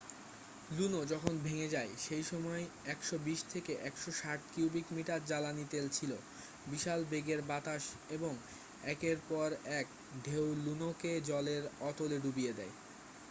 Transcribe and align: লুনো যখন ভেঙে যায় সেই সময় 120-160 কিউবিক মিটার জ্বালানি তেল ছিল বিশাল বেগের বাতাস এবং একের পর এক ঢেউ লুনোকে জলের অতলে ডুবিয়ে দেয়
লুনো 0.71 0.99
যখন 1.05 1.33
ভেঙে 1.43 1.67
যায় 1.69 1.91
সেই 2.05 2.23
সময় 2.23 2.63
120-160 2.91 3.59
কিউবিক 4.51 4.85
মিটার 4.91 5.21
জ্বালানি 5.25 5.65
তেল 5.71 5.85
ছিল 5.89 6.11
বিশাল 6.67 6.99
বেগের 7.11 7.41
বাতাস 7.49 7.83
এবং 8.09 8.33
একের 8.85 9.17
পর 9.29 9.49
এক 9.79 9.87
ঢেউ 10.23 10.45
লুনোকে 10.65 11.11
জলের 11.29 11.63
অতলে 11.89 12.17
ডুবিয়ে 12.23 12.53
দেয় 12.53 12.73